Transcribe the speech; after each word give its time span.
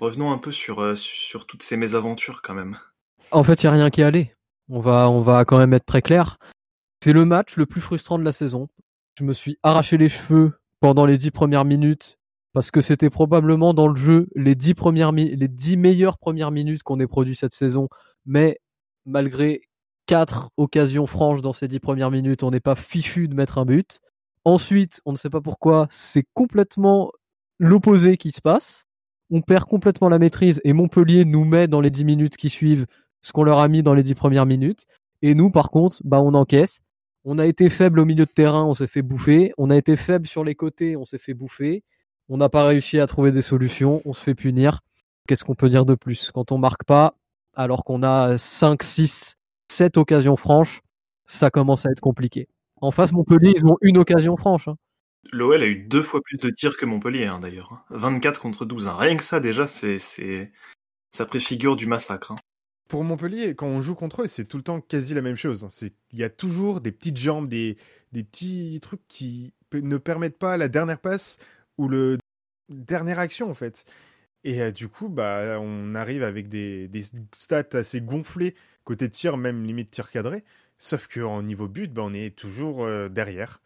revenons 0.00 0.32
un 0.32 0.38
peu 0.38 0.50
sur, 0.50 0.80
euh, 0.80 0.94
sur 0.94 1.46
toutes 1.46 1.62
ces 1.62 1.76
mésaventures 1.76 2.42
quand 2.42 2.54
même. 2.54 2.78
En 3.30 3.44
fait, 3.44 3.62
il 3.62 3.66
n'y 3.66 3.68
a 3.68 3.72
rien 3.72 3.90
qui 3.90 4.00
est. 4.00 4.34
On 4.68 4.80
va, 4.80 5.10
on 5.10 5.20
va 5.20 5.44
quand 5.44 5.58
même 5.58 5.72
être 5.72 5.86
très 5.86 6.02
clair. 6.02 6.38
C'est 7.02 7.12
le 7.12 7.24
match 7.24 7.56
le 7.56 7.66
plus 7.66 7.80
frustrant 7.80 8.18
de 8.18 8.24
la 8.24 8.32
saison. 8.32 8.68
Je 9.18 9.24
me 9.24 9.32
suis 9.32 9.58
arraché 9.62 9.96
les 9.96 10.08
cheveux 10.08 10.52
pendant 10.80 11.06
les 11.06 11.18
dix 11.18 11.30
premières 11.30 11.64
minutes 11.64 12.18
parce 12.52 12.70
que 12.70 12.80
c'était 12.80 13.10
probablement 13.10 13.74
dans 13.74 13.86
le 13.86 13.94
jeu 13.94 14.28
les 14.34 14.54
dix 14.54 14.74
les 14.74 15.48
dix 15.48 15.76
meilleures 15.76 16.18
premières 16.18 16.50
minutes 16.50 16.82
qu'on 16.82 16.98
ait 17.00 17.06
produit 17.06 17.36
cette 17.36 17.54
saison. 17.54 17.88
Mais 18.26 18.58
malgré 19.06 19.62
quatre 20.06 20.50
occasions 20.56 21.06
franches 21.06 21.42
dans 21.42 21.52
ces 21.52 21.68
dix 21.68 21.80
premières 21.80 22.10
minutes, 22.10 22.42
on 22.42 22.50
n'est 22.50 22.60
pas 22.60 22.74
fichu 22.74 23.28
de 23.28 23.34
mettre 23.34 23.58
un 23.58 23.64
but. 23.64 24.00
Ensuite, 24.44 25.00
on 25.04 25.12
ne 25.12 25.16
sait 25.16 25.30
pas 25.30 25.40
pourquoi, 25.40 25.86
c'est 25.90 26.24
complètement 26.34 27.12
l'opposé 27.58 28.16
qui 28.16 28.32
se 28.32 28.40
passe. 28.40 28.86
On 29.30 29.42
perd 29.42 29.64
complètement 29.64 30.08
la 30.08 30.18
maîtrise 30.18 30.60
et 30.64 30.72
Montpellier 30.72 31.24
nous 31.24 31.44
met 31.44 31.68
dans 31.68 31.80
les 31.80 31.90
dix 31.90 32.04
minutes 32.04 32.36
qui 32.36 32.50
suivent 32.50 32.86
ce 33.22 33.32
qu'on 33.32 33.44
leur 33.44 33.58
a 33.58 33.68
mis 33.68 33.82
dans 33.82 33.94
les 33.94 34.02
dix 34.02 34.14
premières 34.14 34.46
minutes. 34.46 34.86
Et 35.22 35.34
nous, 35.34 35.50
par 35.50 35.70
contre, 35.70 35.98
bah, 36.04 36.20
on 36.20 36.34
encaisse. 36.34 36.80
On 37.24 37.38
a 37.38 37.46
été 37.46 37.68
faible 37.68 38.00
au 38.00 38.04
milieu 38.04 38.24
de 38.24 38.30
terrain, 38.30 38.64
on 38.64 38.74
s'est 38.74 38.86
fait 38.86 39.02
bouffer. 39.02 39.52
On 39.58 39.70
a 39.70 39.76
été 39.76 39.96
faible 39.96 40.26
sur 40.26 40.42
les 40.42 40.54
côtés, 40.54 40.96
on 40.96 41.04
s'est 41.04 41.18
fait 41.18 41.34
bouffer. 41.34 41.84
On 42.28 42.38
n'a 42.38 42.48
pas 42.48 42.64
réussi 42.64 42.98
à 42.98 43.06
trouver 43.06 43.30
des 43.30 43.42
solutions, 43.42 44.00
on 44.04 44.12
se 44.12 44.22
fait 44.22 44.34
punir. 44.34 44.80
Qu'est-ce 45.28 45.44
qu'on 45.44 45.54
peut 45.54 45.68
dire 45.68 45.84
de 45.84 45.94
plus? 45.94 46.32
Quand 46.32 46.50
on 46.50 46.58
marque 46.58 46.84
pas, 46.84 47.14
alors 47.54 47.84
qu'on 47.84 48.02
a 48.02 48.38
5, 48.38 48.82
6, 48.82 49.36
7 49.68 49.96
occasions 49.96 50.36
franches, 50.36 50.80
ça 51.26 51.50
commence 51.50 51.86
à 51.86 51.90
être 51.90 52.00
compliqué. 52.00 52.48
En 52.80 52.90
face, 52.90 53.12
Montpellier, 53.12 53.52
ils 53.56 53.66
ont 53.66 53.76
une 53.82 53.98
occasion 53.98 54.36
franche. 54.36 54.68
Hein. 54.68 54.76
L'OL 55.32 55.62
a 55.62 55.66
eu 55.66 55.76
deux 55.76 56.02
fois 56.02 56.20
plus 56.22 56.38
de 56.38 56.50
tirs 56.50 56.76
que 56.76 56.86
Montpellier, 56.86 57.26
hein, 57.26 57.38
d'ailleurs. 57.40 57.84
24 57.90 58.40
contre 58.40 58.64
12. 58.64 58.88
Hein. 58.88 58.96
Rien 58.96 59.16
que 59.16 59.22
ça, 59.22 59.40
déjà, 59.40 59.66
c'est, 59.66 59.98
ça 59.98 61.26
préfigure 61.26 61.76
du 61.76 61.86
massacre 61.86 62.34
pour 62.88 63.04
Montpellier, 63.04 63.54
quand 63.54 63.68
on 63.68 63.80
joue 63.80 63.94
contre 63.94 64.22
eux, 64.22 64.26
c'est 64.26 64.44
tout 64.46 64.56
le 64.56 64.64
temps 64.64 64.80
quasi 64.80 65.14
la 65.14 65.22
même 65.22 65.36
chose. 65.36 65.62
Hein. 65.62 65.88
Il 66.12 66.18
y 66.18 66.24
a 66.24 66.28
toujours 66.28 66.80
des 66.80 66.90
petites 66.90 67.18
jambes, 67.18 67.48
des, 67.48 67.76
petits 68.12 68.80
trucs 68.82 69.06
qui 69.06 69.54
ne 69.72 69.96
permettent 69.96 70.38
pas 70.40 70.56
la 70.56 70.66
dernière 70.66 70.98
passe 70.98 71.38
ou 71.78 71.88
le 71.88 72.18
dernière 72.68 73.20
action 73.20 73.48
en 73.48 73.54
fait. 73.54 73.84
Et 74.42 74.60
euh, 74.60 74.72
du 74.72 74.88
coup, 74.88 75.08
bah, 75.08 75.58
on 75.60 75.94
arrive 75.94 76.24
avec 76.24 76.48
des, 76.48 76.90
stats 77.32 77.62
assez 77.74 78.00
gonflés 78.00 78.56
côté 78.82 79.08
tir, 79.08 79.36
même 79.36 79.62
limite 79.64 79.92
tir 79.92 80.10
cadré. 80.10 80.42
Sauf 80.78 81.06
qu'en 81.06 81.44
niveau 81.44 81.68
but, 81.68 81.92
bah, 81.92 82.02
on 82.04 82.12
est 82.12 82.34
toujours 82.34 82.84
euh, 82.84 83.08
derrière. 83.08 83.60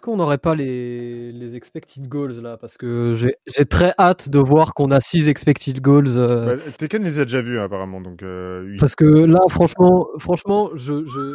Est-ce 0.00 0.06
qu'on 0.06 0.16
n'aurait 0.16 0.38
pas 0.38 0.54
les, 0.54 1.30
les 1.30 1.56
expected 1.56 2.08
goals 2.08 2.40
là? 2.40 2.56
Parce 2.56 2.78
que 2.78 3.14
j'ai 3.16 3.66
très 3.66 3.92
hâte 3.98 4.30
de 4.30 4.38
voir 4.38 4.72
qu'on 4.72 4.90
a 4.92 4.98
6 4.98 5.28
expected 5.28 5.82
goals. 5.82 6.16
Euh... 6.16 6.56
Bah, 6.56 6.62
Tekken 6.78 7.04
les 7.04 7.18
a 7.18 7.24
déjà 7.24 7.42
vus 7.42 7.60
apparemment. 7.60 8.00
Donc, 8.00 8.22
euh, 8.22 8.76
Parce 8.78 8.94
que 8.94 9.04
là, 9.04 9.40
franchement, 9.50 10.08
franchement 10.18 10.70
je, 10.74 11.04
je, 11.04 11.34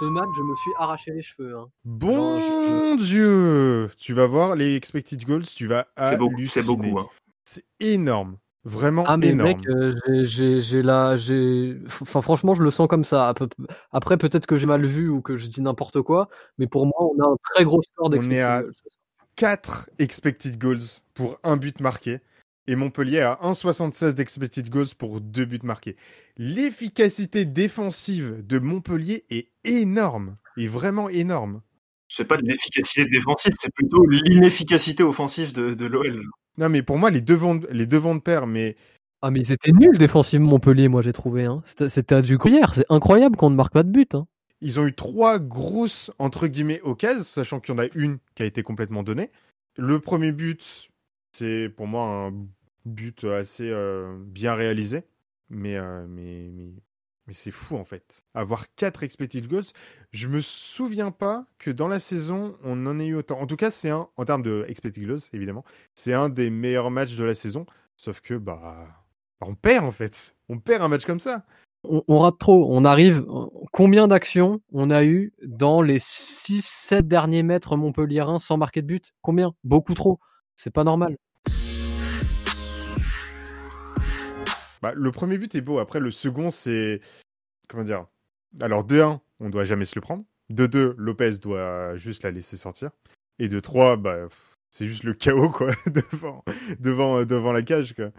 ce 0.00 0.04
match, 0.06 0.26
je 0.36 0.42
me 0.42 0.56
suis 0.56 0.70
arraché 0.80 1.12
les 1.12 1.22
cheveux. 1.22 1.56
Hein. 1.56 1.66
Bon 1.84 2.96
Dieu 2.96 3.88
Tu 3.98 4.14
vas 4.14 4.26
voir 4.26 4.56
les 4.56 4.74
expected 4.74 5.24
goals, 5.24 5.46
tu 5.46 5.68
vas 5.68 5.86
C'est 6.06 6.16
beaucoup. 6.16 6.44
C'est 6.46 6.66
beaucoup 6.66 6.98
hein. 6.98 7.06
C'est 7.44 7.64
énorme. 7.78 8.36
Vraiment 8.64 9.04
ah 9.06 9.16
mais 9.16 9.28
énorme. 9.28 9.48
mec, 9.48 9.66
euh, 9.68 9.94
j'ai 10.24 10.82
là, 10.82 11.16
j'ai, 11.16 11.78
enfin 12.02 12.20
franchement, 12.20 12.54
je 12.54 12.62
le 12.62 12.70
sens 12.70 12.88
comme 12.88 13.04
ça. 13.04 13.32
Après, 13.90 14.18
peut-être 14.18 14.46
que 14.46 14.58
j'ai 14.58 14.66
mal 14.66 14.84
vu 14.84 15.08
ou 15.08 15.22
que 15.22 15.38
je 15.38 15.46
dis 15.46 15.62
n'importe 15.62 16.02
quoi, 16.02 16.28
mais 16.58 16.66
pour 16.66 16.84
moi, 16.84 16.98
on 16.98 17.22
a 17.22 17.26
un 17.26 17.36
très 17.54 17.64
gros 17.64 17.80
score 17.80 18.10
d'expected 18.10 18.36
On 18.36 18.38
est 18.38 18.42
à 18.42 18.62
4 19.36 19.88
expected 19.98 20.58
goals 20.58 21.00
pour 21.14 21.38
un 21.42 21.56
but 21.56 21.80
marqué 21.80 22.20
et 22.66 22.76
Montpellier 22.76 23.20
a 23.20 23.38
1,76 23.42 24.12
d'expected 24.12 24.68
goals 24.68 24.94
pour 24.96 25.20
deux 25.20 25.44
buts 25.44 25.58
marqués. 25.62 25.96
L'efficacité 26.36 27.44
défensive 27.44 28.46
de 28.46 28.58
Montpellier 28.58 29.24
est 29.30 29.48
énorme, 29.64 30.36
est 30.56 30.68
vraiment 30.68 31.08
énorme. 31.08 31.62
C'est 32.06 32.24
pas 32.24 32.36
de 32.36 32.44
l'efficacité 32.44 33.06
défensive, 33.06 33.52
c'est 33.58 33.72
plutôt 33.74 34.06
l'inefficacité 34.06 35.02
offensive 35.02 35.52
de, 35.52 35.74
de 35.74 35.86
l'OL. 35.86 36.22
Non, 36.60 36.68
mais 36.68 36.82
pour 36.82 36.98
moi, 36.98 37.10
les 37.10 37.22
deux 37.22 37.34
vents, 37.34 37.58
les 37.70 37.86
deux 37.86 37.98
de 37.98 38.18
paire, 38.18 38.46
mais. 38.46 38.76
Ah, 39.22 39.30
mais 39.30 39.44
c'était 39.44 39.72
nul 39.72 39.96
défensivement 39.98 40.50
Montpellier, 40.50 40.88
moi 40.88 41.02
j'ai 41.02 41.12
trouvé. 41.12 41.44
Hein. 41.44 41.62
C'était 41.64 42.14
à 42.14 42.22
du 42.22 42.36
gruyère. 42.36 42.74
C'est 42.74 42.86
incroyable 42.90 43.36
qu'on 43.36 43.50
ne 43.50 43.56
marque 43.56 43.72
pas 43.72 43.82
de 43.82 43.90
but. 43.90 44.14
Hein. 44.14 44.26
Ils 44.60 44.78
ont 44.78 44.86
eu 44.86 44.94
trois 44.94 45.38
grosses, 45.38 46.10
entre 46.18 46.46
guillemets, 46.46 46.80
occasions, 46.82 47.24
sachant 47.24 47.60
qu'il 47.60 47.74
y 47.74 47.78
en 47.78 47.82
a 47.82 47.86
une 47.94 48.18
qui 48.34 48.42
a 48.42 48.46
été 48.46 48.62
complètement 48.62 49.02
donnée. 49.02 49.30
Le 49.76 50.00
premier 50.00 50.32
but, 50.32 50.90
c'est 51.32 51.70
pour 51.74 51.86
moi 51.86 52.02
un 52.02 52.32
but 52.84 53.24
assez 53.24 53.68
euh, 53.70 54.18
bien 54.26 54.54
réalisé. 54.54 55.04
Mais, 55.48 55.76
euh, 55.76 56.06
mais, 56.08 56.50
mais 56.52 56.72
mais 57.30 57.34
c'est 57.34 57.52
fou 57.52 57.76
en 57.76 57.84
fait. 57.84 58.24
Avoir 58.34 58.74
4 58.74 59.04
expected 59.04 59.46
goals, 59.46 59.62
je 60.10 60.26
me 60.26 60.40
souviens 60.40 61.12
pas 61.12 61.46
que 61.60 61.70
dans 61.70 61.86
la 61.86 62.00
saison, 62.00 62.56
on 62.64 62.86
en 62.86 62.98
ait 62.98 63.06
eu 63.06 63.14
autant. 63.14 63.40
En 63.40 63.46
tout 63.46 63.54
cas, 63.54 63.70
c'est 63.70 63.88
un, 63.88 64.08
en 64.16 64.24
termes 64.24 64.42
de 64.42 64.64
expected 64.66 65.06
goals, 65.06 65.20
évidemment, 65.32 65.64
c'est 65.94 66.12
un 66.12 66.28
des 66.28 66.50
meilleurs 66.50 66.90
matchs 66.90 67.14
de 67.14 67.22
la 67.22 67.36
saison. 67.36 67.66
Sauf 67.96 68.20
que, 68.20 68.34
bah, 68.34 68.88
on 69.42 69.54
perd 69.54 69.84
en 69.86 69.92
fait. 69.92 70.34
On 70.48 70.58
perd 70.58 70.82
un 70.82 70.88
match 70.88 71.06
comme 71.06 71.20
ça. 71.20 71.44
On, 71.84 72.18
rate 72.18 72.38
trop. 72.38 72.66
On 72.68 72.84
arrive. 72.84 73.24
Combien 73.72 74.08
d'actions 74.08 74.60
on 74.72 74.90
a 74.90 75.04
eu 75.04 75.32
dans 75.44 75.82
les 75.82 76.00
6-7 76.00 77.02
derniers 77.02 77.44
mètres 77.44 77.76
montpelliérains 77.76 78.40
sans 78.40 78.56
marquer 78.56 78.82
de 78.82 78.88
but? 78.88 79.14
Combien? 79.22 79.54
Beaucoup 79.62 79.94
trop. 79.94 80.18
C'est 80.56 80.72
pas 80.72 80.82
normal. 80.82 81.16
Bah, 84.82 84.92
le 84.94 85.10
premier 85.12 85.38
but 85.38 85.54
est 85.54 85.60
beau. 85.60 85.78
Après, 85.78 86.00
le 86.00 86.10
second, 86.10 86.50
c'est. 86.50 87.00
Comment 87.68 87.84
dire 87.84 88.06
Alors, 88.60 88.86
2-1, 88.86 89.20
on 89.40 89.50
doit 89.50 89.64
jamais 89.64 89.84
se 89.84 89.94
le 89.94 90.00
prendre. 90.00 90.24
2-2, 90.52 90.94
Lopez 90.96 91.38
doit 91.38 91.96
juste 91.96 92.22
la 92.22 92.30
laisser 92.30 92.56
sortir. 92.56 92.90
Et 93.38 93.48
de 93.48 93.60
3, 93.60 93.96
bah, 93.96 94.28
c'est 94.70 94.86
juste 94.86 95.04
le 95.04 95.14
chaos, 95.14 95.50
quoi, 95.50 95.72
devant, 95.86 96.44
devant, 96.78 97.24
devant 97.24 97.52
la 97.52 97.62
cage, 97.62 97.94
quoi. 97.94 98.10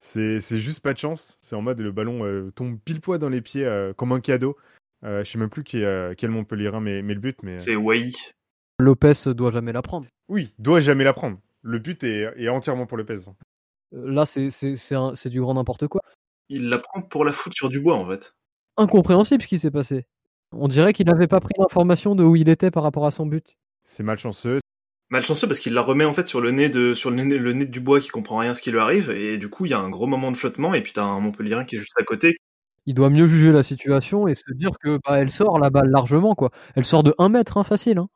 C'est, 0.00 0.40
juste 0.58 0.80
pas 0.80 0.94
de 0.94 0.98
chance. 0.98 1.38
C'est 1.40 1.54
en 1.56 1.62
mode 1.62 1.80
le 1.80 1.92
ballon 1.92 2.24
euh, 2.24 2.50
tombe 2.52 2.78
pile 2.84 3.00
poids 3.00 3.18
dans 3.18 3.28
les 3.28 3.42
pieds 3.42 3.66
euh, 3.66 3.92
comme 3.92 4.12
un 4.12 4.20
cadeau. 4.20 4.56
Euh, 5.04 5.24
je 5.24 5.30
sais 5.30 5.38
même 5.38 5.50
plus 5.50 5.64
qui, 5.64 5.82
quel 6.16 6.30
Montpellierin 6.30 6.80
met, 6.80 7.02
met 7.02 7.14
le 7.14 7.20
but, 7.20 7.42
mais. 7.42 7.58
C'est 7.58 7.76
Wai. 7.76 8.10
Lopez 8.78 9.34
doit 9.34 9.50
jamais 9.50 9.72
la 9.72 9.82
prendre. 9.82 10.06
Oui, 10.28 10.54
doit 10.58 10.80
jamais 10.80 11.04
la 11.04 11.12
prendre. 11.12 11.38
Le 11.62 11.78
but 11.78 12.02
est, 12.02 12.32
est 12.36 12.48
entièrement 12.48 12.86
pour 12.86 12.96
Lopez. 12.96 13.18
Là, 13.92 14.24
c'est 14.24 15.28
du 15.28 15.40
grand 15.40 15.54
n'importe 15.54 15.88
quoi. 15.88 16.00
Il 16.48 16.68
la 16.68 16.78
prend 16.78 17.02
pour 17.02 17.24
la 17.24 17.32
foutre 17.32 17.56
sur 17.56 17.68
du 17.68 17.80
bois, 17.80 17.96
en 17.96 18.06
fait. 18.08 18.34
Incompréhensible 18.76 19.42
ce 19.42 19.48
qui 19.48 19.58
s'est 19.58 19.70
passé. 19.70 20.06
On 20.52 20.68
dirait 20.68 20.92
qu'il 20.92 21.06
n'avait 21.06 21.28
pas 21.28 21.40
pris 21.40 21.54
l'information 21.58 22.14
de 22.14 22.24
où 22.24 22.34
il 22.36 22.48
était 22.48 22.70
par 22.70 22.82
rapport 22.82 23.06
à 23.06 23.10
son 23.10 23.26
but. 23.26 23.56
C'est 23.84 24.02
malchanceux. 24.02 24.58
Malchanceux 25.10 25.46
parce 25.46 25.58
qu'il 25.58 25.74
la 25.74 25.82
remet 25.82 26.04
en 26.04 26.12
fait 26.12 26.28
sur 26.28 26.40
le 26.40 26.52
nez 26.52 26.68
de 26.68 26.94
sur 26.94 27.10
le 27.10 27.22
nez, 27.22 27.36
le 27.36 27.52
nez 27.52 27.66
du 27.66 27.80
bois 27.80 27.98
qui 27.98 28.08
comprend 28.08 28.38
rien 28.38 28.54
ce 28.54 28.62
qui 28.62 28.70
lui 28.70 28.78
arrive 28.78 29.10
et 29.10 29.38
du 29.38 29.48
coup 29.48 29.66
il 29.66 29.70
y 29.70 29.74
a 29.74 29.78
un 29.78 29.90
gros 29.90 30.06
moment 30.06 30.30
de 30.30 30.36
flottement 30.36 30.72
et 30.72 30.82
puis 30.82 30.92
t'as 30.92 31.02
un 31.02 31.18
Montpellierin 31.18 31.64
qui 31.64 31.76
est 31.76 31.78
juste 31.80 31.98
à 31.98 32.04
côté. 32.04 32.36
Il 32.86 32.94
doit 32.94 33.10
mieux 33.10 33.26
juger 33.26 33.50
la 33.50 33.64
situation 33.64 34.28
et 34.28 34.36
se 34.36 34.52
dire 34.54 34.70
que 34.80 34.98
bah, 35.04 35.18
elle 35.18 35.30
sort 35.30 35.58
la 35.58 35.70
balle 35.70 35.90
largement 35.90 36.34
quoi. 36.36 36.50
Elle 36.76 36.84
sort 36.84 37.02
de 37.02 37.12
1 37.18 37.28
mètre 37.28 37.56
hein, 37.58 37.64
facile. 37.64 37.98
Hein. 37.98 38.08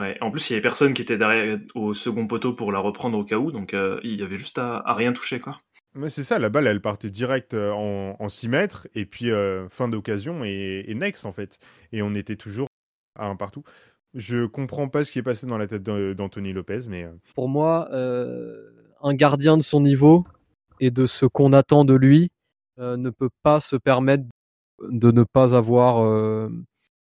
Ouais, 0.00 0.16
en 0.22 0.30
plus, 0.30 0.48
il 0.48 0.54
y 0.54 0.56
avait 0.56 0.62
personne 0.62 0.94
qui 0.94 1.02
était 1.02 1.18
derrière 1.18 1.58
au 1.74 1.92
second 1.92 2.26
poteau 2.26 2.54
pour 2.54 2.72
la 2.72 2.78
reprendre 2.78 3.18
au 3.18 3.24
cas 3.24 3.36
où, 3.36 3.52
donc 3.52 3.74
euh, 3.74 4.00
il 4.02 4.18
y 4.18 4.22
avait 4.22 4.38
juste 4.38 4.56
à, 4.58 4.82
rien 4.94 5.12
toucher, 5.12 5.40
quoi. 5.40 5.58
Mais 5.94 6.08
c'est 6.08 6.24
ça, 6.24 6.38
la 6.38 6.48
balle, 6.48 6.66
elle 6.66 6.80
partait 6.80 7.10
direct 7.10 7.52
euh, 7.52 7.70
en, 7.70 8.28
6 8.28 8.48
mètres, 8.48 8.88
et 8.94 9.04
puis 9.04 9.30
euh, 9.30 9.68
fin 9.68 9.88
d'occasion 9.88 10.42
et, 10.42 10.90
next, 10.94 11.26
en 11.26 11.32
fait. 11.32 11.58
Et 11.92 12.00
on 12.00 12.14
était 12.14 12.36
toujours 12.36 12.68
à 13.18 13.26
un 13.26 13.36
partout. 13.36 13.62
Je 14.14 14.46
comprends 14.46 14.88
pas 14.88 15.04
ce 15.04 15.12
qui 15.12 15.18
est 15.18 15.22
passé 15.22 15.46
dans 15.46 15.58
la 15.58 15.66
tête 15.66 15.82
d'Anthony 15.82 16.54
Lopez, 16.54 16.80
mais. 16.88 17.06
Pour 17.34 17.48
moi, 17.48 17.90
un 17.92 19.14
gardien 19.14 19.58
de 19.58 19.62
son 19.62 19.80
niveau 19.80 20.24
et 20.80 20.90
de 20.90 21.04
ce 21.04 21.26
qu'on 21.26 21.52
attend 21.52 21.84
de 21.84 21.94
lui 21.94 22.30
ne 22.78 23.10
peut 23.10 23.30
pas 23.42 23.60
se 23.60 23.76
permettre 23.76 24.24
de 24.88 25.10
ne 25.10 25.24
pas 25.24 25.54
avoir 25.54 26.48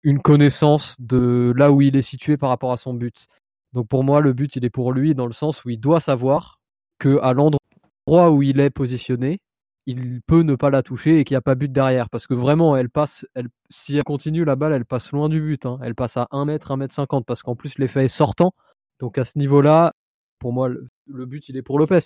une 0.02 0.20
connaissance 0.20 0.97
de 1.00 1.52
là 1.56 1.73
où 1.73 1.82
il 1.82 1.97
est 1.97 2.02
situé 2.02 2.37
par 2.37 2.49
rapport 2.49 2.73
à 2.73 2.76
son 2.76 2.94
but. 2.94 3.26
Donc 3.73 3.88
pour 3.88 4.05
moi, 4.05 4.20
le 4.20 4.32
but, 4.32 4.56
il 4.56 4.64
est 4.64 4.70
pour 4.70 4.93
lui 4.93 5.14
dans 5.14 5.26
le 5.26 5.32
sens 5.32 5.64
où 5.64 5.70
il 5.70 5.79
doit 5.79 6.00
savoir 6.00 6.61
que 6.99 7.19
à 7.23 7.32
l'endroit 7.32 8.31
où 8.31 8.43
il 8.43 8.61
est 8.61 8.70
positionné, 8.70 9.41
il 9.87 10.20
peut 10.26 10.43
ne 10.43 10.55
pas 10.55 10.70
la 10.70 10.82
toucher 10.82 11.19
et 11.19 11.25
qu'il 11.25 11.35
n'y 11.35 11.38
a 11.38 11.43
pas 11.43 11.55
but 11.55 11.70
derrière. 11.70 12.11
Parce 12.11 12.26
que 12.26 12.35
vraiment, 12.35 12.76
elle 12.76 12.91
passe, 12.91 13.26
si 13.70 13.97
elle 13.97 14.05
continue 14.05 14.44
la 14.44 14.56
balle, 14.56 14.73
elle 14.73 14.85
passe 14.85 15.12
loin 15.12 15.29
du 15.29 15.41
but. 15.41 15.67
Hein. 15.67 15.79
Elle 15.82 15.94
passe 15.94 16.17
à 16.17 16.29
1 16.31 16.44
mètre, 16.44 16.70
1 16.70 16.76
mètre 16.76 16.94
50 16.94 17.26
parce 17.26 17.43
qu'en 17.43 17.56
plus 17.56 17.79
l'effet 17.79 18.05
est 18.05 18.08
sortant. 18.08 18.53
Donc 18.99 19.19
à 19.19 19.25
ce 19.25 19.38
niveau-là, 19.38 19.94
pour 20.38 20.53
moi, 20.53 20.69
le, 20.69 21.26
but, 21.26 21.49
il 21.49 21.56
est 21.56 21.62
pour 21.62 21.79
Lopez. 21.79 22.00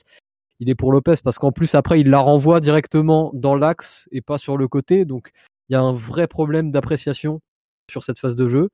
Il 0.60 0.70
est 0.70 0.74
pour 0.74 0.92
Lopez 0.92 1.14
parce 1.22 1.38
qu'en 1.38 1.52
plus 1.52 1.74
après, 1.74 2.00
il 2.00 2.08
la 2.10 2.20
renvoie 2.20 2.60
directement 2.60 3.30
dans 3.34 3.56
l'axe 3.56 4.08
et 4.12 4.20
pas 4.20 4.38
sur 4.38 4.56
le 4.56 4.68
côté. 4.68 5.04
Donc 5.04 5.30
il 5.68 5.72
y 5.72 5.76
a 5.76 5.80
un 5.80 5.94
vrai 5.94 6.26
problème 6.26 6.70
d'appréciation 6.70 7.40
sur 7.90 8.04
cette 8.04 8.18
phase 8.18 8.36
de 8.36 8.48
jeu. 8.48 8.68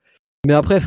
Mais 0.46 0.54
après, 0.54 0.80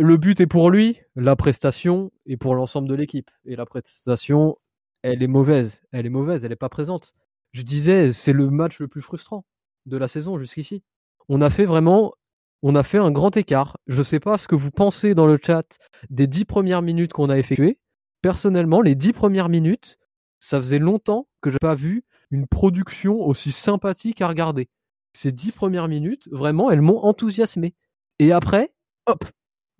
Le 0.00 0.16
but 0.16 0.40
est 0.40 0.46
pour 0.46 0.70
lui, 0.70 0.98
la 1.14 1.36
prestation 1.36 2.10
est 2.24 2.38
pour 2.38 2.54
l'ensemble 2.54 2.88
de 2.88 2.94
l'équipe. 2.94 3.30
Et 3.44 3.54
la 3.54 3.66
prestation, 3.66 4.56
elle 5.02 5.22
est 5.22 5.28
mauvaise. 5.28 5.82
Elle 5.92 6.06
est 6.06 6.10
mauvaise, 6.10 6.44
elle 6.44 6.50
n'est 6.50 6.56
pas 6.56 6.70
présente. 6.70 7.14
Je 7.52 7.62
disais, 7.62 8.12
c'est 8.12 8.32
le 8.32 8.48
match 8.48 8.78
le 8.78 8.88
plus 8.88 9.02
frustrant 9.02 9.44
de 9.86 9.96
la 9.98 10.08
saison 10.08 10.38
jusqu'ici. 10.38 10.82
On 11.28 11.42
a 11.42 11.50
fait 11.50 11.66
vraiment, 11.66 12.14
on 12.62 12.74
a 12.76 12.82
fait 12.82 12.98
un 12.98 13.10
grand 13.10 13.36
écart. 13.36 13.76
Je 13.86 13.98
ne 13.98 14.02
sais 14.02 14.20
pas 14.20 14.38
ce 14.38 14.48
que 14.48 14.54
vous 14.54 14.70
pensez 14.70 15.14
dans 15.14 15.26
le 15.26 15.38
chat 15.42 15.78
des 16.08 16.26
dix 16.26 16.44
premières 16.44 16.82
minutes 16.82 17.12
qu'on 17.12 17.28
a 17.28 17.38
effectuées. 17.38 17.78
Personnellement, 18.22 18.80
les 18.80 18.94
dix 18.94 19.12
premières 19.12 19.48
minutes, 19.48 19.98
ça 20.38 20.58
faisait 20.58 20.78
longtemps 20.78 21.28
que 21.42 21.50
je 21.50 21.56
n'avais 21.56 21.74
pas 21.74 21.80
vu 21.80 22.04
une 22.30 22.46
production 22.46 23.20
aussi 23.20 23.52
sympathique 23.52 24.22
à 24.22 24.28
regarder. 24.28 24.68
Ces 25.12 25.32
dix 25.32 25.52
premières 25.52 25.88
minutes, 25.88 26.28
vraiment, 26.30 26.70
elles 26.70 26.80
m'ont 26.80 27.02
enthousiasmé. 27.02 27.74
Et 28.18 28.32
après, 28.32 28.72
hop, 29.06 29.24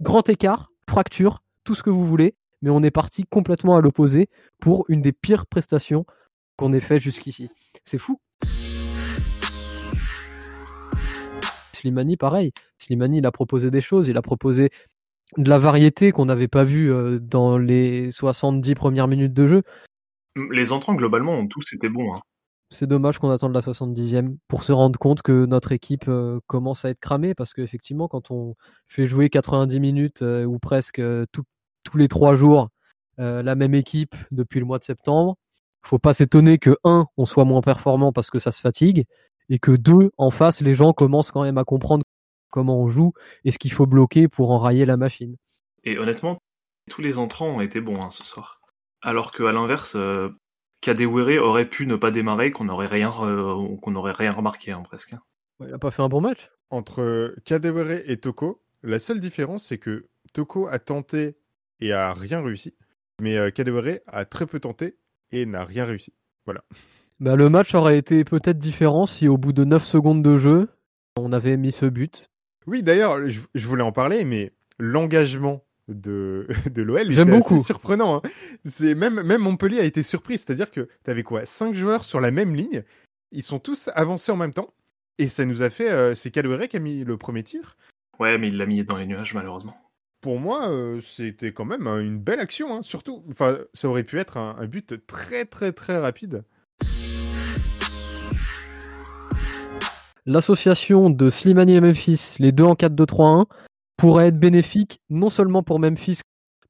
grand 0.00 0.29
écart, 0.29 0.71
fracture, 0.88 1.43
tout 1.65 1.75
ce 1.75 1.82
que 1.82 1.91
vous 1.91 2.06
voulez, 2.06 2.35
mais 2.62 2.71
on 2.71 2.82
est 2.82 2.91
parti 2.91 3.25
complètement 3.25 3.77
à 3.77 3.81
l'opposé 3.81 4.29
pour 4.61 4.85
une 4.88 5.03
des 5.03 5.12
pires 5.12 5.47
prestations 5.47 6.05
qu'on 6.56 6.73
ait 6.73 6.81
fait 6.81 6.99
jusqu'ici. 6.99 7.50
C'est 7.85 7.99
fou. 7.99 8.21
Slimani, 11.73 12.17
pareil. 12.17 12.53
Slimani, 12.79 13.19
il 13.19 13.26
a 13.26 13.33
proposé 13.33 13.71
des 13.71 13.81
choses, 13.81 14.09
il 14.09 14.17
a 14.17 14.23
proposé 14.23 14.71
de 15.37 15.49
la 15.49 15.59
variété 15.59 16.12
qu'on 16.12 16.26
n'avait 16.26 16.49
pas 16.49 16.65
vu 16.65 16.93
euh, 16.93 17.19
dans 17.19 17.56
les 17.56 18.11
70 18.11 18.75
premières 18.75 19.09
minutes 19.09 19.33
de 19.33 19.49
jeu. 19.49 19.62
Les 20.50 20.73
entrants, 20.73 20.94
globalement, 20.94 21.33
ont 21.33 21.47
tous 21.47 21.73
été 21.73 21.88
bons. 21.88 22.15
Hein. 22.15 22.21
C'est 22.71 22.87
dommage 22.87 23.19
qu'on 23.19 23.31
attende 23.31 23.53
la 23.53 23.61
70e 23.61 24.37
pour 24.47 24.63
se 24.63 24.73
rendre 24.73 24.99
compte 24.99 25.23
que 25.23 25.45
notre 25.45 25.73
équipe 25.73 26.09
euh, 26.09 26.39
commence 26.47 26.85
à 26.85 26.91
être 26.91 27.01
cramée 27.01 27.35
parce 27.35 27.53
qu'effectivement, 27.53 28.07
quand 28.07 28.31
on 28.31 28.55
fait 28.89 29.09
jouer 29.09 29.29
90 29.29 29.81
minutes 29.81 30.23
euh, 30.23 30.45
ou 30.45 30.59
presque 30.59 31.03
tous 31.33 31.97
les 31.97 32.09
trois 32.09 32.37
jours 32.37 32.69
la 33.19 33.55
même 33.55 33.75
équipe 33.75 34.15
depuis 34.31 34.61
le 34.61 34.65
mois 34.65 34.79
de 34.79 34.85
septembre, 34.85 35.37
faut 35.83 35.99
pas 35.99 36.15
s'étonner 36.15 36.57
que 36.57 36.77
un, 36.85 37.07
on 37.17 37.27
soit 37.27 37.45
moins 37.45 37.61
performant 37.61 38.13
parce 38.13 38.31
que 38.31 38.39
ça 38.39 38.51
se 38.51 38.61
fatigue, 38.61 39.05
et 39.49 39.59
que 39.59 39.73
deux, 39.73 40.13
en 40.17 40.31
face, 40.31 40.61
les 40.61 40.75
gens 40.75 40.93
commencent 40.93 41.31
quand 41.31 41.43
même 41.43 41.59
à 41.59 41.65
comprendre 41.65 42.05
comment 42.51 42.81
on 42.81 42.89
joue 42.89 43.13
et 43.45 43.53
ce 43.53 43.59
qu'il 43.59 43.73
faut 43.73 43.87
bloquer 43.87 44.29
pour 44.29 44.51
enrayer 44.51 44.87
la 44.87 44.97
machine. 44.97 45.37
Et 45.85 45.99
honnêtement, 45.99 46.39
tous 46.89 47.03
les 47.03 47.19
entrants 47.19 47.49
ont 47.49 47.61
été 47.61 47.81
bons 47.81 48.01
hein, 48.01 48.11
ce 48.11 48.25
soir. 48.25 48.61
Alors 49.03 49.33
qu'à 49.33 49.53
l'inverse, 49.53 49.97
euh, 49.97 50.29
Kadewere 50.81 51.43
aurait 51.43 51.69
pu 51.69 51.87
ne 51.87 51.97
pas 51.97 52.11
démarrer, 52.11 52.50
qu'on 52.50 52.65
n'aurait 52.65 52.87
rien, 52.87 53.11
qu'on 53.11 53.94
aurait 53.94 54.12
rien 54.12 54.32
remarqué 54.32 54.73
hein, 54.73 54.82
presque. 54.82 55.15
il 55.61 55.67
n'a 55.67 55.79
pas 55.79 55.91
fait 55.91 56.03
un 56.03 56.09
bon 56.09 56.21
match. 56.21 56.50
Entre 56.71 57.35
Kadewere 57.44 58.03
et 58.09 58.17
Toko, 58.17 58.62
la 58.82 58.99
seule 58.99 59.21
différence 59.21 59.67
c'est 59.67 59.79
que 59.79 60.09
Toko 60.32 60.69
a 60.69 60.79
tenté 60.79 61.37
et 61.81 61.93
a 61.93 62.15
rien 62.15 62.43
réussi, 62.43 62.75
mais 63.21 63.37
euh, 63.37 63.50
Kadewere 63.50 64.00
a 64.06 64.25
très 64.25 64.47
peu 64.47 64.61
tenté 64.61 64.97
et 65.32 65.47
n'a 65.47 65.65
rien 65.65 65.85
réussi. 65.85 66.12
Voilà. 66.44 66.62
Bah, 67.21 67.37
le 67.37 67.50
match 67.50 67.75
aurait 67.75 67.99
été 67.99 68.25
peut-être 68.25 68.59
différent 68.59 69.06
si 69.06 69.29
au 69.29 69.37
bout 69.37 69.53
de 69.53 69.65
9 69.65 69.85
secondes 69.85 70.23
de 70.23 70.38
jeu, 70.38 70.69
on 71.17 71.33
avait 71.33 71.56
mis 71.56 71.73
ce 71.73 71.87
but. 71.87 72.31
Oui, 72.67 72.83
d'ailleurs, 72.83 73.19
je, 73.29 73.67
voulais 73.67 73.83
en 73.83 73.93
parler, 73.93 74.25
mais 74.25 74.53
l'engagement 74.79 75.65
de, 75.91 76.47
de 76.71 76.83
l'OL 76.83 77.13
est 77.19 77.25
beaucoup. 77.25 77.63
surprenant. 77.63 78.17
Hein. 78.17 78.31
C'est 78.65 78.95
même, 78.95 79.23
même 79.23 79.43
Montpellier 79.43 79.81
a 79.81 79.85
été 79.85 80.03
surpris, 80.03 80.39
c'est-à-dire 80.39 80.71
que 80.71 80.89
tu 81.05 81.11
avais 81.11 81.23
quoi 81.23 81.45
5 81.45 81.75
joueurs 81.75 82.05
sur 82.05 82.21
la 82.21 82.31
même 82.31 82.55
ligne, 82.55 82.83
ils 83.33 83.43
sont 83.43 83.59
tous 83.59 83.91
avancés 83.95 84.33
en 84.33 84.37
même 84.37 84.53
temps, 84.53 84.73
et 85.19 85.29
ça 85.29 85.45
nous 85.45 85.63
a 85.63 85.71
fait. 85.71 85.91
Euh, 85.91 86.15
c'est 86.15 86.31
Calouret 86.31 86.69
qui 86.69 86.77
a 86.77 86.81
mis 86.81 87.05
le 87.05 87.17
premier 87.17 87.43
tir. 87.43 87.77
Ouais, 88.19 88.39
mais 88.39 88.49
il 88.49 88.57
l'a 88.57 88.67
mis 88.67 88.83
dans 88.85 88.97
les 88.97 89.07
nuages, 89.07 89.35
malheureusement. 89.35 89.77
Pour 90.21 90.39
moi, 90.39 90.71
euh, 90.71 91.01
c'était 91.01 91.53
quand 91.53 91.65
même 91.65 91.87
une 91.87 92.19
belle 92.19 92.41
action, 92.41 92.75
hein, 92.75 92.83
surtout. 92.83 93.25
Enfin, 93.31 93.59
ça 93.73 93.89
aurait 93.89 94.05
pu 94.05 94.19
être 94.19 94.37
un 94.37 94.67
but 94.67 95.07
très, 95.07 95.47
très, 95.47 95.73
très 95.73 95.99
rapide. 95.99 96.45
l'association 100.27 101.11
de 101.11 101.31
Slimani 101.31 101.77
et 101.77 101.81
Memphis, 101.81 102.37
les 102.39 102.53
deux 102.53 102.65
en 102.65 102.75
4-2-3-1, 102.75 103.47
pourrait 104.00 104.29
être 104.29 104.38
bénéfique 104.38 105.02
non 105.11 105.29
seulement 105.29 105.62
pour 105.62 105.79
Memphis, 105.79 106.20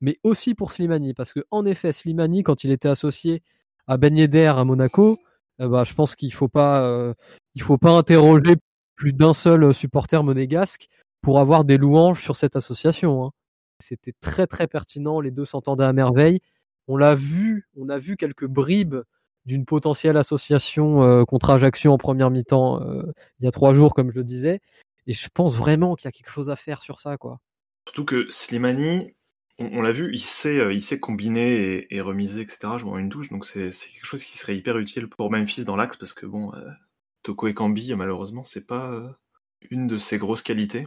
mais 0.00 0.18
aussi 0.24 0.54
pour 0.54 0.72
Slimani. 0.72 1.14
Parce 1.14 1.32
que, 1.32 1.40
en 1.52 1.64
effet, 1.64 1.92
Slimani, 1.92 2.42
quand 2.42 2.64
il 2.64 2.72
était 2.72 2.88
associé 2.88 3.42
à 3.86 3.98
Ben 3.98 4.16
Yedder 4.16 4.52
à 4.56 4.64
Monaco, 4.64 5.16
eh 5.60 5.68
ben, 5.68 5.84
je 5.84 5.94
pense 5.94 6.16
qu'il 6.16 6.28
ne 6.28 6.34
faut, 6.34 6.48
pas, 6.48 6.82
euh, 6.82 7.14
faut 7.60 7.78
pas 7.78 7.92
interroger 7.92 8.56
plus 8.96 9.12
d'un 9.12 9.32
seul 9.32 9.72
supporter 9.72 10.24
monégasque 10.24 10.88
pour 11.22 11.38
avoir 11.38 11.64
des 11.64 11.76
louanges 11.76 12.20
sur 12.20 12.34
cette 12.34 12.56
association. 12.56 13.24
Hein. 13.24 13.30
C'était 13.78 14.14
très 14.20 14.48
très 14.48 14.66
pertinent, 14.66 15.20
les 15.20 15.30
deux 15.30 15.44
s'entendaient 15.44 15.84
à 15.84 15.92
merveille. 15.92 16.40
On 16.88 16.96
l'a 16.96 17.14
vu, 17.14 17.68
on 17.76 17.88
a 17.90 17.98
vu 17.98 18.16
quelques 18.16 18.46
bribes 18.46 18.96
d'une 19.46 19.64
potentielle 19.64 20.16
association 20.16 21.02
euh, 21.02 21.24
contre 21.24 21.50
Ajaccio 21.50 21.92
en 21.92 21.98
première 21.98 22.30
mi-temps 22.30 22.82
euh, 22.82 23.02
il 23.38 23.44
y 23.44 23.48
a 23.48 23.52
trois 23.52 23.72
jours, 23.72 23.94
comme 23.94 24.10
je 24.10 24.16
le 24.16 24.24
disais. 24.24 24.60
Et 25.10 25.12
je 25.12 25.28
pense 25.28 25.56
vraiment 25.56 25.96
qu'il 25.96 26.04
y 26.04 26.08
a 26.08 26.12
quelque 26.12 26.30
chose 26.30 26.50
à 26.50 26.54
faire 26.56 26.82
sur 26.82 27.00
ça, 27.00 27.16
quoi. 27.18 27.40
Surtout 27.88 28.04
que 28.04 28.30
Slimani, 28.30 29.16
on, 29.58 29.82
l'a 29.82 29.90
vu, 29.90 30.12
il 30.12 30.20
sait, 30.20 30.60
euh, 30.60 30.72
il 30.72 31.00
combiner 31.00 31.92
et, 31.92 32.00
remiser, 32.00 32.42
etc. 32.42 32.74
Je 32.78 32.84
vois 32.84 33.00
une 33.00 33.08
touche, 33.08 33.28
donc 33.28 33.44
c'est 33.44 33.70
quelque 33.70 34.04
chose 34.04 34.22
qui 34.22 34.38
serait 34.38 34.56
hyper 34.56 34.78
utile 34.78 35.08
pour 35.08 35.28
Memphis 35.32 35.64
dans 35.64 35.74
l'axe, 35.74 35.96
parce 35.96 36.12
que 36.12 36.26
bon, 36.26 36.52
Toko 37.24 37.48
et 37.48 37.54
Kambi, 37.54 37.92
malheureusement, 37.96 38.44
c'est 38.44 38.64
pas 38.64 39.18
une 39.68 39.88
de 39.88 39.96
ses 39.96 40.16
grosses 40.16 40.42
qualités. 40.42 40.86